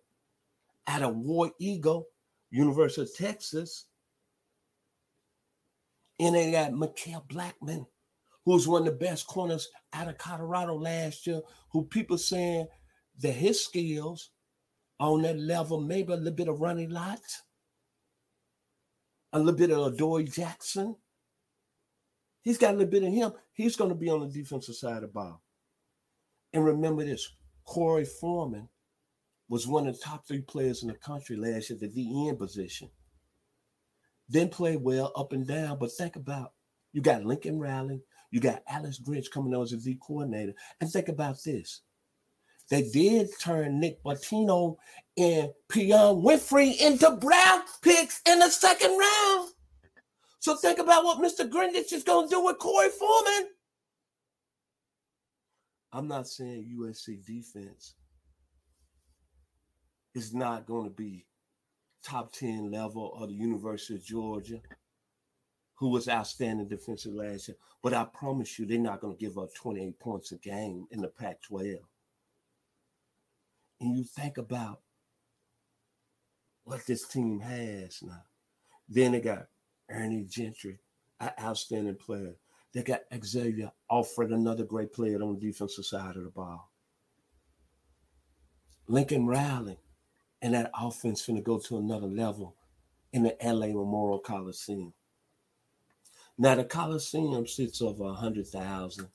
out 0.87 1.03
of 1.03 1.17
War 1.17 1.51
Eagle, 1.59 2.09
University 2.51 3.03
of 3.03 3.15
Texas. 3.15 3.87
And 6.19 6.35
they 6.35 6.53
got 6.53 6.73
Mekhi 6.73 7.21
Blackmon, 7.29 7.87
who's 8.45 8.69
one 8.69 8.87
of 8.87 8.87
the 8.87 9.05
best 9.05 9.27
corners 9.27 9.69
out 9.93 10.09
of 10.09 10.19
Colorado 10.19 10.75
last 10.75 11.27
year, 11.27 11.41
who 11.71 11.85
people 11.85 12.19
saying 12.19 12.69
that 13.21 13.33
his 13.33 13.65
skills 13.65 14.31
on 15.01 15.23
that 15.23 15.39
level, 15.39 15.81
maybe 15.81 16.13
a 16.13 16.17
little 16.17 16.33
bit 16.33 16.49
of 16.49 16.61
Ronnie 16.61 16.87
Lott, 16.87 17.21
a 19.33 19.39
little 19.39 19.59
bit 19.59 19.71
of 19.71 19.95
Adoree 19.95 20.25
Jackson. 20.25 20.97
He's 22.43 22.59
got 22.59 22.75
a 22.75 22.77
little 22.77 22.91
bit 22.91 23.05
of 23.05 23.13
him. 23.13 23.33
He's 23.53 23.77
going 23.77 23.91
to 23.91 23.97
be 23.97 24.11
on 24.11 24.21
the 24.21 24.27
defensive 24.27 24.75
side 24.75 24.97
of 24.97 25.03
the 25.03 25.09
ball. 25.09 25.43
And 26.53 26.65
remember 26.65 27.05
this 27.05 27.29
Korey 27.67 28.07
Foreman 28.07 28.69
was 29.49 29.67
one 29.67 29.87
of 29.87 29.95
the 29.95 30.05
top 30.05 30.27
three 30.27 30.41
players 30.41 30.83
in 30.83 30.89
the 30.89 30.95
country 30.95 31.37
last 31.37 31.71
year, 31.71 31.79
at 31.81 31.81
the 31.81 31.89
DN 31.89 32.39
position. 32.39 32.91
Then 34.29 34.49
played 34.49 34.83
well 34.83 35.13
up 35.15 35.33
and 35.33 35.47
down. 35.47 35.79
But 35.79 35.93
think 35.93 36.17
about 36.17 36.53
you 36.93 37.01
got 37.01 37.25
Lincoln 37.25 37.59
Riley, 37.59 38.03
you 38.31 38.41
got 38.41 38.63
Alex 38.69 38.99
Grinch 39.07 39.31
coming 39.31 39.55
on 39.55 39.63
as 39.63 39.73
a 39.73 39.77
D 39.77 39.99
coordinator. 40.01 40.55
And 40.81 40.91
think 40.91 41.09
about 41.09 41.37
this. 41.45 41.83
They 42.71 42.89
did 42.91 43.29
turn 43.41 43.81
Nik 43.81 44.03
Bonitto 44.03 44.77
and 45.17 45.51
Perrion 45.69 46.23
Winfrey 46.23 46.81
into 46.81 47.19
draft 47.21 47.83
picks 47.83 48.23
in 48.27 48.39
the 48.39 48.49
second 48.49 48.99
round. 48.99 49.51
So 50.41 50.57
think 50.57 50.79
about 50.79 51.05
what 51.05 51.19
Mr. 51.19 51.49
Grinch 51.49 51.93
is 51.93 52.03
going 52.03 52.29
to 52.29 52.35
do 52.35 52.45
with 52.45 52.59
Korey 52.59 52.89
Foreman. 52.89 53.51
I'm 55.93 56.09
not 56.09 56.27
saying 56.27 56.75
USC 56.81 57.25
defense 57.25 57.95
is 60.15 60.35
not 60.35 60.67
going 60.67 60.89
to 60.89 60.95
be 60.95 61.27
top 62.03 62.33
10 62.33 62.71
level 62.71 63.15
of 63.15 63.29
the 63.29 63.35
University 63.35 63.95
of 63.95 64.05
Georgia, 64.05 64.61
who 65.75 65.91
was 65.91 66.09
outstanding 66.09 66.69
defensive 66.69 67.13
last 67.13 67.49
year. 67.49 67.57
But 67.83 67.95
I 67.95 68.05
promise 68.05 68.59
you, 68.59 68.67
they're 68.67 68.79
not 68.79 69.01
going 69.01 69.17
to 69.17 69.25
give 69.25 69.39
up 69.39 69.55
28 69.55 69.99
points 70.01 70.33
a 70.33 70.39
game 70.39 70.87
in 70.91 71.01
the 71.03 71.09
Pac 71.09 71.43
12. 71.43 71.77
And 73.83 73.97
you 73.97 74.05
think 74.05 74.39
about 74.39 74.81
what 76.63 76.87
this 76.87 77.07
team 77.09 77.41
has 77.41 78.01
now. 78.01 78.23
Then 78.89 79.13
they 79.13 79.21
got 79.21 79.49
Eric 79.91 80.29
Gentry, 80.29 80.79
an 81.19 81.31
outstanding 81.43 81.97
player. 81.97 82.37
They 82.73 82.85
got 82.85 83.01
Xavier 83.25 83.73
Alfred, 83.91 84.31
another 84.31 84.65
great 84.65 84.93
player 84.93 85.21
on 85.21 85.35
the 85.35 85.41
defensive 85.41 85.85
side 85.85 86.15
of 86.17 86.23
the 86.23 86.31
ball. 86.31 86.71
Lincoln 88.87 89.27
Riley 89.27 89.79
and 90.41 90.55
that 90.55 90.71
offense 90.79 91.27
finna 91.27 91.43
go 91.43 91.59
to 91.59 91.79
another 91.79 92.07
level 92.07 92.55
in 93.13 93.25
the 93.25 93.37
LA 93.43 93.67
Memorial 93.67 94.21
Coliseum. 94.21 94.93
Now 96.39 96.55
the 96.55 96.65
Coliseum 96.65 97.49
sits 97.49 97.83
over 97.83 98.05
a 98.05 98.15
hundred 98.15 98.47
thousand. 98.47 99.09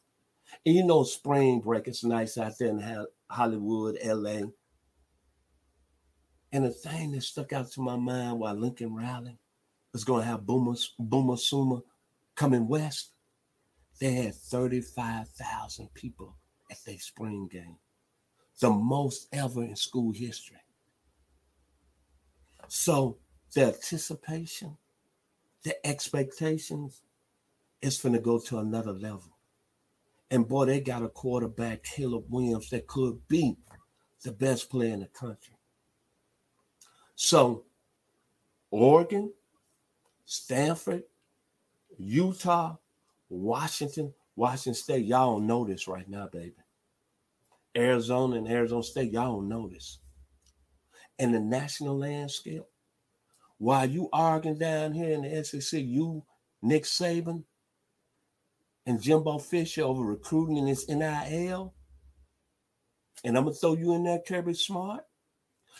And 0.65 0.75
you 0.75 0.85
know, 0.85 1.03
spring 1.03 1.61
break, 1.61 1.87
it's 1.87 2.03
nice 2.03 2.37
out 2.37 2.57
there 2.59 2.69
in 2.69 2.79
Hollywood, 3.29 3.97
LA. 4.03 4.41
And 6.51 6.65
the 6.65 6.69
thing 6.69 7.11
that 7.11 7.23
stuck 7.23 7.53
out 7.53 7.71
to 7.71 7.81
my 7.81 7.95
mind 7.95 8.39
while 8.39 8.55
Lincoln 8.55 8.95
Riley 8.95 9.37
was 9.93 10.03
going 10.03 10.21
to 10.21 10.27
have 10.27 10.45
Boomer, 10.45 10.75
Boomer 10.97 11.37
Sooner 11.37 11.81
coming 12.35 12.67
west, 12.67 13.11
they 13.99 14.13
had 14.13 14.35
35,000 14.35 15.93
people 15.93 16.35
at 16.69 16.77
their 16.85 16.99
spring 16.99 17.49
game, 17.51 17.77
the 18.59 18.69
most 18.69 19.27
ever 19.33 19.63
in 19.63 19.75
school 19.75 20.13
history. 20.13 20.57
So 22.67 23.17
the 23.53 23.67
anticipation, 23.67 24.77
the 25.63 25.85
expectations 25.85 27.01
is 27.81 27.99
going 27.99 28.13
to 28.13 28.19
go 28.19 28.39
to 28.39 28.59
another 28.59 28.93
level. 28.93 29.36
And 30.29 30.47
boy, 30.47 30.65
they 30.65 30.81
got 30.81 31.03
a 31.03 31.09
quarterback, 31.09 31.83
Caleb 31.83 32.25
Williams, 32.29 32.69
that 32.69 32.87
could 32.87 33.27
be 33.27 33.57
the 34.23 34.31
best 34.31 34.69
player 34.69 34.93
in 34.93 34.99
the 34.99 35.07
country. 35.07 35.55
So, 37.15 37.65
Oregon, 38.69 39.31
Stanford, 40.25 41.03
Utah, 41.97 42.75
Washington, 43.29 44.13
Washington 44.35 44.73
State, 44.73 45.05
y'all 45.05 45.37
don't 45.37 45.47
know 45.47 45.65
this 45.65 45.87
right 45.87 46.07
now, 46.09 46.27
baby. 46.27 46.55
Arizona 47.75 48.35
and 48.35 48.47
Arizona 48.47 48.83
State, 48.83 49.11
y'all 49.11 49.37
don't 49.37 49.49
know 49.49 49.69
this. 49.69 49.99
In 51.19 51.31
the 51.31 51.39
national 51.39 51.97
landscape, 51.97 52.63
while 53.57 53.89
you 53.89 54.09
arguing 54.13 54.57
down 54.57 54.93
here 54.93 55.11
in 55.11 55.21
the 55.23 55.43
SEC, 55.43 55.81
you, 55.81 56.23
Nick 56.61 56.83
Saban, 56.83 57.43
and 58.87 59.01
Jimbo 59.01 59.37
Fisher 59.37 59.83
over 59.83 60.01
recruiting 60.01 60.57
in 60.57 60.65
this 60.65 60.87
NIL. 60.87 61.75
And 63.23 63.37
I'm 63.37 63.43
gonna 63.43 63.55
throw 63.55 63.75
you 63.75 63.93
in 63.93 64.05
there, 64.05 64.21
Kirby 64.25 64.53
Smart. 64.53 65.03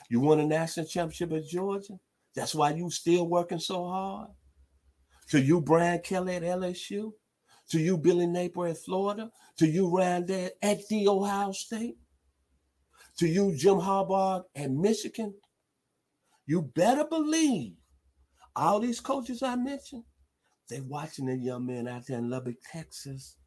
You 0.10 0.20
won 0.20 0.40
a 0.40 0.46
national 0.46 0.86
championship 0.86 1.32
at 1.32 1.48
Georgia. 1.48 1.98
That's 2.36 2.54
why 2.54 2.72
you 2.72 2.92
still 2.92 3.28
working 3.28 3.60
so 3.60 3.88
hard. 3.88 4.30
To 5.30 5.42
you, 5.42 5.62
Brian 5.62 6.02
Kelly 6.02 6.36
at 6.36 6.44
LSU. 6.44 7.14
To 7.70 7.80
you, 7.80 7.98
Billy 7.98 8.28
Napier 8.28 8.68
at 8.68 8.78
Florida. 8.78 9.32
To 9.58 9.68
you, 9.68 9.90
Ryan 9.90 10.26
Day 10.26 10.52
at 10.62 10.88
the 10.88 11.08
Ohio 11.08 11.52
State. 11.54 11.98
To 13.20 13.28
you, 13.28 13.56
Jim 13.56 13.76
Harbaugh 13.76 14.44
at 14.56 14.72
Michigan. 14.72 15.34
You 16.46 16.62
better 16.62 17.06
believe 17.06 17.74
all 18.56 18.80
these 18.80 19.00
coaches 19.00 19.44
I 19.44 19.56
mentioned, 19.56 20.04
they 20.70 20.82
watching 20.82 21.26
the 21.26 21.36
young 21.36 21.66
man 21.66 21.88
out 21.88 22.08
there 22.08 22.18
in 22.18 22.30
Lubbock, 22.30 22.58
Texas, 22.72 23.38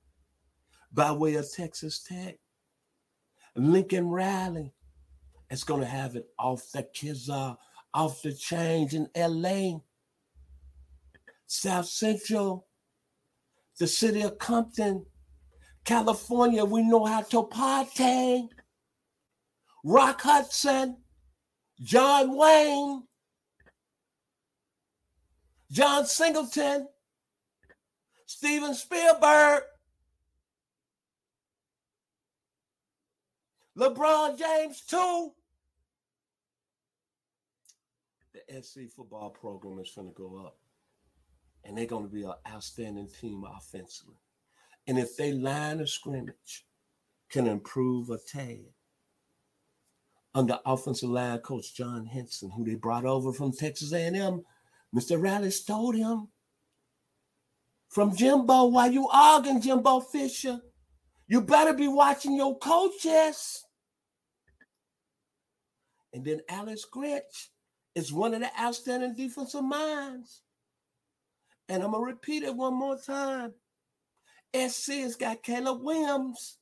by 0.93 1.13
way 1.13 1.35
of 1.35 1.51
Texas 1.53 2.03
Tech. 2.03 2.37
Lincoln 3.57 4.09
Riley 4.09 4.73
is 5.51 5.65
going 5.65 5.81
to 5.81 5.87
have 5.87 6.17
it 6.17 6.27
off 6.39 6.71
the 6.73 6.87
kizar, 6.95 7.57
off 7.93 8.23
the 8.23 8.33
change 8.33 8.95
in 8.95 9.09
LA. 9.17 9.81
South 11.47 11.87
Central, 11.87 12.69
the 13.79 13.87
city 13.87 14.23
of 14.23 14.39
Compton, 14.39 15.05
California, 15.85 16.65
we 16.65 16.83
know 16.83 17.05
how 17.05 17.23
to 17.23 17.43
party. 17.43 18.49
Rock 19.83 20.21
Hudson, 20.23 20.99
John 21.81 22.37
Wayne, 22.37 23.03
John 25.73 26.07
Singleton, 26.07 26.87
Steven 28.31 28.75
Spielberg, 28.75 29.65
LeBron 33.77 34.39
James, 34.39 34.83
too. 34.83 35.33
The 38.33 38.63
SC 38.63 38.83
football 38.95 39.31
program 39.31 39.81
is 39.81 39.91
going 39.97 40.07
to 40.07 40.15
go 40.15 40.47
up, 40.47 40.59
and 41.65 41.77
they're 41.77 41.87
going 41.87 42.05
to 42.05 42.09
be 42.09 42.23
an 42.23 42.35
outstanding 42.49 43.09
team 43.21 43.45
offensively. 43.57 44.15
And 44.87 44.97
if 44.97 45.17
they 45.17 45.33
line 45.33 45.81
of 45.81 45.91
scrimmage 45.91 46.67
can 47.31 47.49
improve 47.49 48.11
a 48.11 48.19
tad 48.19 48.67
under 50.37 50.61
offensive 50.65 51.11
line 51.11 51.41
coach 51.41 51.75
Josh 51.75 52.07
Henson, 52.07 52.53
who 52.53 52.65
they 52.65 52.77
brought 52.77 53.05
over 53.05 53.33
from 53.33 53.51
Texas 53.51 53.93
A&M, 53.93 54.45
Mr. 54.95 55.21
Riley 55.21 55.51
told 55.67 55.97
him 55.97 56.29
from 57.91 58.17
Jimbo 58.17 58.67
while 58.67 58.91
you 58.91 59.09
arguing, 59.09 59.61
Jimbo 59.61 60.01
Fisher. 60.01 60.61
You 61.29 61.41
better 61.43 61.75
be 61.75 61.89
watching 61.89 62.35
your 62.35 62.59
coaches. 62.59 63.65
And 66.13 66.25
then 66.25 66.41
Alex 66.49 66.87
Grinch 66.93 67.49
is 67.95 68.13
one 68.13 68.35
of 68.35 68.41
the 68.41 68.51
outstanding 68.59 69.15
defensive 69.15 69.63
minds. 69.63 70.43
And 71.69 71.83
I'm 71.83 71.93
going 71.93 72.03
to 72.03 72.13
repeat 72.13 72.43
it 72.43 72.55
one 72.55 72.75
more 72.75 72.99
time. 72.99 73.53
SC 74.55 74.95
has 74.95 75.15
got 75.15 75.43
Caleb 75.45 75.83
Williams. 75.83 76.59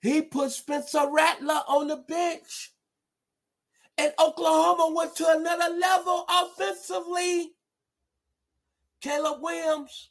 He 0.00 0.22
put 0.22 0.50
Spencer 0.50 1.06
Rattler 1.10 1.60
on 1.68 1.88
the 1.88 1.96
bench. 1.96 2.72
And 3.98 4.14
Oklahoma 4.18 4.94
went 4.96 5.14
to 5.16 5.26
another 5.28 5.74
level 5.74 6.24
offensively. 6.26 7.52
Caleb 9.00 9.40
Williams, 9.40 10.10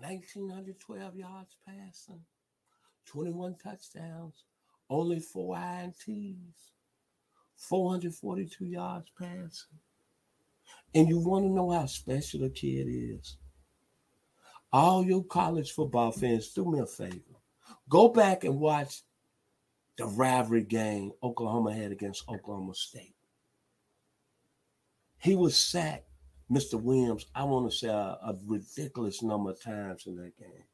1,912 0.00 1.16
yards 1.16 1.56
passing, 1.66 2.20
21 3.06 3.56
touchdowns, 3.62 4.44
only 4.88 5.20
four 5.20 5.56
INTs, 5.56 6.72
442 7.56 8.64
yards 8.64 9.10
passing. 9.18 9.78
And 10.94 11.08
you 11.08 11.18
want 11.18 11.44
to 11.44 11.50
know 11.50 11.70
how 11.70 11.86
special 11.86 12.44
a 12.44 12.50
kid 12.50 12.86
is? 12.88 13.36
All 14.72 15.04
your 15.04 15.24
college 15.24 15.72
football 15.72 16.12
fans, 16.12 16.52
do 16.52 16.70
me 16.70 16.80
a 16.80 16.86
favor. 16.86 17.20
Go 17.88 18.08
back 18.08 18.44
and 18.44 18.58
watch 18.58 19.02
the 19.98 20.06
rivalry 20.06 20.62
game 20.62 21.12
Oklahoma 21.22 21.74
had 21.74 21.92
against 21.92 22.28
Oklahoma 22.28 22.74
State. 22.74 23.15
He 25.18 25.34
was 25.34 25.56
sacked, 25.56 26.08
Mr. 26.50 26.80
Williams, 26.80 27.26
I 27.34 27.44
want 27.44 27.70
to 27.70 27.76
say 27.76 27.88
a, 27.88 27.92
a, 28.22 28.36
ridiculous 28.46 29.22
number 29.22 29.50
of 29.50 29.60
times 29.60 30.06
in 30.06 30.16
that 30.16 30.38
game. 30.38 30.64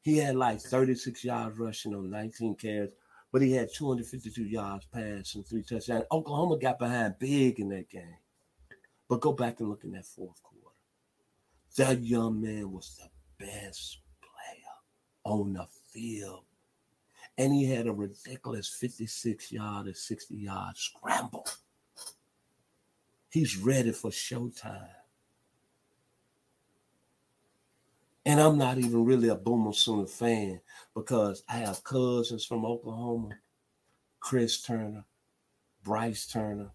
He 0.00 0.18
had 0.18 0.36
like 0.36 0.60
36 0.60 1.24
yards 1.24 1.58
rushing 1.58 1.94
on 1.94 2.10
19 2.10 2.56
carries, 2.56 2.92
but 3.32 3.42
he 3.42 3.52
had 3.52 3.68
252 3.74 4.44
yards 4.44 4.86
passing, 4.92 5.42
three 5.42 5.62
touchdowns. 5.62 6.04
Oklahoma 6.10 6.58
got 6.58 6.78
behind 6.78 7.18
big 7.18 7.60
in 7.60 7.68
that 7.70 7.90
game. 7.90 8.16
But 9.08 9.20
go 9.20 9.32
back 9.32 9.60
and 9.60 9.68
look 9.68 9.84
in 9.84 9.92
that 9.92 10.06
fourth 10.06 10.42
quarter. 10.42 10.76
That 11.76 12.02
young 12.02 12.40
man 12.40 12.72
was 12.72 12.96
the 12.96 13.44
best 13.44 13.98
player 14.22 15.34
on 15.36 15.52
the 15.52 15.66
field. 15.92 16.44
And 17.36 17.52
he 17.52 17.64
had 17.64 17.86
a 17.86 17.92
ridiculous 17.92 18.68
56 18.68 19.52
yard 19.52 19.88
or 19.88 19.94
60 19.94 20.34
yard 20.36 20.76
scramble. 20.76 21.46
He's 23.34 23.56
ready 23.56 23.90
for 23.90 24.10
showtime. 24.10 24.86
And 28.24 28.40
I'm 28.40 28.56
not 28.56 28.78
even 28.78 29.04
really 29.04 29.26
a 29.28 29.34
Boomer 29.34 29.72
Sooner 29.72 30.06
fan 30.06 30.60
because 30.94 31.42
I 31.48 31.54
have 31.54 31.82
cousins 31.82 32.44
from 32.44 32.64
Oklahoma, 32.64 33.30
Chris 34.20 34.62
Turner, 34.62 35.04
Bryce 35.82 36.28
Turner, 36.28 36.70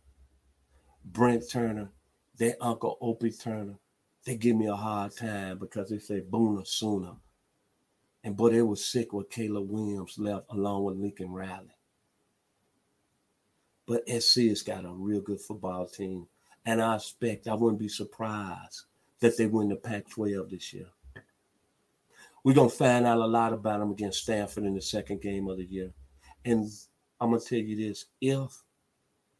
Brent 1.05 1.49
Turner, 1.49 1.91
their 2.35 2.57
uncle 2.59 2.97
Opie 2.99 3.31
Turner. 3.31 3.79
They 4.25 4.35
give 4.35 4.57
me 4.57 4.67
a 4.67 4.75
hard 4.75 5.15
time 5.15 5.59
because 5.59 5.89
they 5.89 5.99
say 5.99 6.19
Boomer 6.19 6.65
Sooner. 6.65 7.13
And 8.21 8.35
boy, 8.35 8.49
they 8.49 8.61
were 8.63 8.75
sick 8.75 9.13
when 9.13 9.27
Caleb 9.29 9.69
Williams 9.69 10.19
left 10.19 10.47
along 10.49 10.83
with 10.83 10.97
Lincoln 10.97 11.31
Riley. 11.31 11.77
But 13.85 14.09
SC 14.09 14.49
has 14.49 14.61
got 14.61 14.83
a 14.83 14.91
real 14.91 15.21
good 15.21 15.39
football 15.39 15.87
team. 15.87 16.27
And 16.65 16.81
I 16.81 16.95
expect 16.95 17.47
I 17.47 17.53
wouldn't 17.53 17.79
be 17.79 17.87
surprised 17.87 18.83
that 19.19 19.37
they 19.37 19.45
win 19.45 19.69
the 19.69 19.75
Pac 19.75 20.09
12 20.09 20.49
this 20.49 20.73
year. 20.73 20.87
We're 22.43 22.53
going 22.53 22.69
to 22.69 22.75
find 22.75 23.05
out 23.05 23.17
a 23.17 23.25
lot 23.25 23.53
about 23.53 23.79
them 23.79 23.91
against 23.91 24.23
Stanford 24.23 24.63
in 24.63 24.75
the 24.75 24.81
second 24.81 25.21
game 25.21 25.47
of 25.47 25.57
the 25.57 25.65
year. 25.65 25.91
And 26.45 26.69
I'm 27.19 27.31
going 27.31 27.41
to 27.41 27.47
tell 27.47 27.59
you 27.59 27.75
this 27.75 28.05
if 28.21 28.63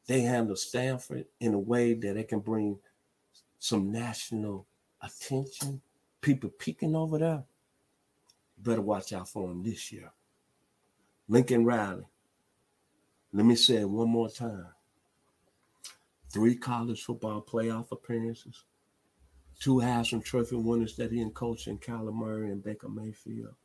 they 0.06 0.22
handle 0.22 0.56
Stanford 0.56 1.26
in 1.40 1.54
a 1.54 1.60
way 1.60 1.94
that 1.94 2.18
it 2.18 2.28
can 2.28 2.40
bring 2.40 2.78
some 3.60 3.92
national 3.92 4.66
attention. 5.02 5.82
People 6.22 6.50
peeking 6.50 6.96
over 6.96 7.20
there. 7.20 7.44
Better 8.58 8.82
watch 8.82 9.14
out 9.14 9.30
for 9.30 9.48
them 9.48 9.64
this 9.64 9.92
year. 9.92 10.12
Lincoln 11.28 11.64
Riley. 11.64 12.08
Let 13.32 13.46
me 13.46 13.56
say 13.56 13.76
it 13.76 13.90
one 13.90 14.10
more 14.10 14.30
time. 14.30 14.66
Three 16.32 16.56
college 16.56 17.04
football 17.04 17.42
playoff 17.42 17.92
appearances, 17.92 18.64
two 19.60 19.76
Heisman 19.76 20.24
Trophy 20.24 20.58
winners 20.58 20.96
that 20.98 21.12
he 21.12 21.22
and 21.22 21.34
coach 21.34 21.68
in 21.68 21.80
Kyler 21.80 22.14
Murray 22.14 22.52
and 22.52 22.64
Baker 22.64 22.88
Mayfield. 22.88 23.56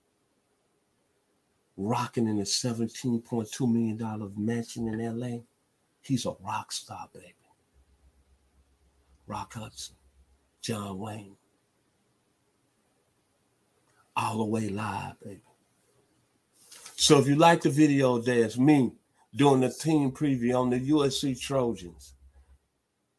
Rocking 1.76 2.28
in 2.28 2.38
a 2.38 2.42
$17.2 2.42 3.72
million 3.72 4.32
mansion 4.36 4.88
in 4.88 5.20
LA. 5.20 5.38
He's 6.00 6.24
a 6.24 6.34
rock 6.40 6.72
star, 6.72 7.08
baby. 7.12 7.34
Rock 9.26 9.54
Hudson, 9.54 9.96
John 10.62 10.98
Wayne. 10.98 11.36
All 14.16 14.38
the 14.38 14.44
way 14.44 14.68
live, 14.68 15.18
baby. 15.20 15.40
So 16.96 17.18
if 17.18 17.26
you 17.26 17.34
like 17.34 17.62
the 17.62 17.70
video, 17.70 18.18
there's 18.18 18.58
me 18.58 18.92
doing 19.34 19.60
the 19.60 19.70
team 19.70 20.12
preview 20.12 20.58
on 20.58 20.70
the 20.70 20.90
USC 20.90 21.38
Trojans. 21.40 22.14